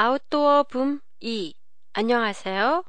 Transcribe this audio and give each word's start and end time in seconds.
아웃도어 0.00 0.62
붐 0.62 1.00
2. 1.18 1.52
안녕하세요. 1.92 2.84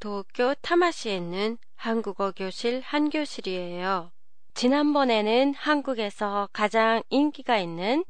도쿄 0.00 0.54
타마시에 0.62 1.14
있는 1.14 1.58
한국어 1.74 2.32
교실 2.32 2.80
한 2.80 3.10
교실이에요. 3.10 4.10
지난번에는 4.54 5.52
한국에서 5.52 6.48
가장 6.54 7.02
인기가 7.10 7.58
있는 7.58 8.06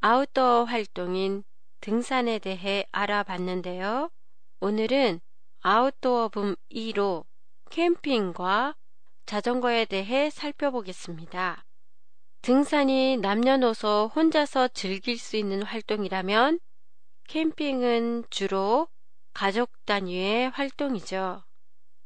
아웃도어 0.00 0.64
활동인 0.64 1.44
등산에 1.82 2.38
대해 2.38 2.86
알아봤는데요. 2.92 4.08
오늘은 4.60 5.20
아웃도어 5.60 6.30
붐 6.30 6.56
2로 6.70 7.26
캠핑과 7.68 8.74
자전거에 9.26 9.84
대해 9.84 10.30
살펴보겠습니다. 10.30 11.62
등산이 12.40 13.18
남녀노소 13.18 14.12
혼자서 14.14 14.68
즐길 14.68 15.18
수 15.18 15.36
있는 15.36 15.62
활동이라면 15.62 16.58
캠핑은 17.28 18.24
주로 18.30 18.88
가족 19.34 19.70
단위의 19.84 20.50
활동이죠. 20.50 21.44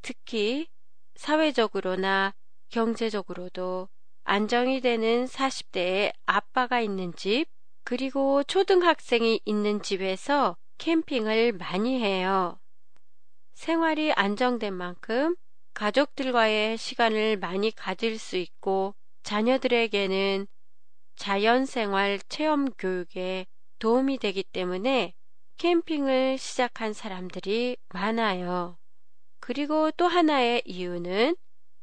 특히 0.03 0.67
사회적으로나 1.15 2.35
경제적으로도 2.71 3.89
안정이 4.25 4.81
되는 4.81 5.27
40대의 5.27 6.13
아빠가 6.25 6.81
있는 6.81 7.15
집, 7.15 7.47
그리고 7.85 8.43
초등학생이 8.45 9.41
있는 9.45 9.83
집에서 9.83 10.57
캠핑을 10.79 11.53
많이 11.53 12.03
해요. 12.03 12.59
생활이 13.53 14.13
안정된 14.13 14.73
만큼 14.73 15.37
가족들과의 15.75 16.79
시간을 16.79 17.37
많이 17.37 17.71
가질 17.71 18.19
수 18.19 18.37
있고 18.37 18.95
자녀들에게는 19.23 20.47
자연생활 21.17 22.21
체험 22.29 22.73
교육에 22.73 23.47
도움이 23.81 24.19
되기 24.19 24.45
때문에 24.45 25.15
캠핑을 25.57 26.39
시작한 26.39 26.93
사람들이 26.93 27.77
많아요. 27.89 28.79
그리고 29.41 29.91
또 29.93 30.07
하나의 30.07 30.63
이유는 30.65 31.35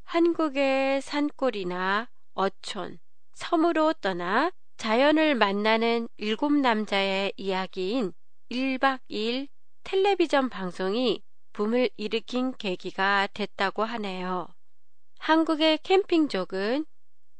한국의 0.03 1.01
산골이나 1.01 2.07
어촌, 2.33 2.99
섬으로 3.33 3.93
떠나 3.93 4.51
자연을 4.77 5.35
만나는 5.35 6.07
일곱 6.17 6.53
남자의 6.53 7.33
이야기인 7.35 8.13
1박 8.49 9.01
2일 9.09 9.47
텔레비전 9.83 10.49
방송이 10.49 11.23
붐을 11.53 11.89
일으킨 11.97 12.53
계기가 12.53 13.27
됐다고 13.33 13.83
하네요. 13.83 14.47
한국의 15.17 15.79
캠핑족은 15.79 16.85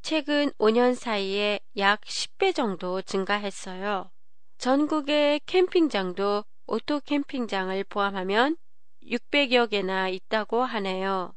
최근 0.02 0.52
5년 0.58 0.96
사이에 0.96 1.60
약 1.78 2.02
10배 2.02 2.54
정도 2.54 3.04
증가했어요. 3.04 4.10
전국의 4.58 5.42
캠핑장도 5.46 6.44
오토 6.66 7.00
캠핑장을 7.02 7.84
포함하면 7.84 8.58
600여 9.04 9.68
개나 9.68 10.10
있다고 10.10 10.64
하네요. 10.64 11.34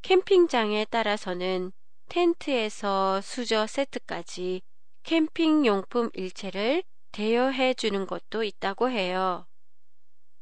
캠핑장에 0.00 0.86
따라서는 0.86 1.72
텐트에서 2.08 3.20
수저 3.20 3.66
세트까지 3.66 4.62
캠핑 5.02 5.66
용품 5.66 6.10
일체를 6.14 6.82
대여해 7.12 7.74
주는 7.74 8.06
것도 8.06 8.44
있다고 8.44 8.88
해요. 8.88 9.46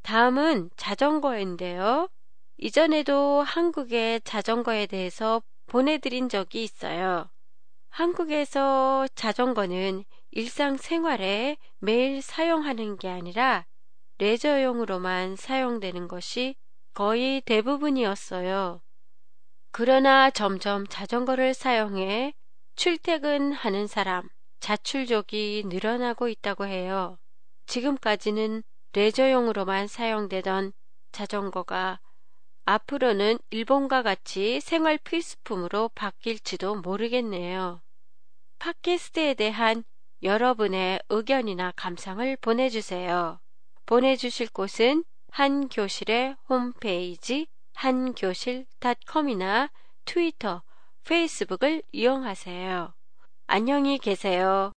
다음은 0.03 0.71
자전거인데요. 0.77 2.09
이전에도 2.59 3.43
한국의 3.43 4.21
자전거에 4.21 4.87
대해서 4.87 5.43
보내드린 5.67 6.29
적이 6.29 6.63
있어요. 6.63 7.29
한국에서 7.97 9.09
자전거는 9.15 10.05
일상생활에 10.31 11.57
매일 11.79 12.21
사용하는 12.21 12.99
게 12.99 13.09
아니라 13.09 13.65
레저용으로만 14.19 15.37
사용되는 15.37 16.07
것이 16.07 16.57
거의 16.93 17.41
대부분이었어요. 17.41 18.83
그러나 19.73 20.29
점점 20.31 20.87
자전거를 20.87 21.55
사용해 21.55 22.35
출퇴근하는 22.75 23.87
사람, 23.87 24.29
자출족이 24.61 25.63
늘어나고 25.65 26.29
있다고 26.29 26.67
해요. 26.67 27.19
지금까지는 27.65 28.63
레저용으로만 28.93 29.87
사용되던 29.87 30.75
자전거가 31.13 32.01
앞으로는 32.67 33.39
일본과 33.49 34.03
같이 34.03 34.61
생활 34.61 34.99
필수품으로 34.99 35.89
바뀔지도 35.95 36.83
모르겠네요. 36.83 37.81
팟캐스트에 38.59 39.35
대한 39.35 39.85
여러분의 40.23 41.01
의견이나 41.09 41.73
감상을 41.77 42.37
보내주세요. 42.41 43.39
보내주실 43.85 44.49
곳은 44.49 45.05
한교실의 45.31 46.37
홈페이지 46.49 47.47
한교실닷컴이나 47.75 49.71
트위터, 50.05 50.63
페이스북을 51.05 51.83
이용하세요. 51.93 52.95
안녕히 53.47 53.99
계세요. 53.99 54.73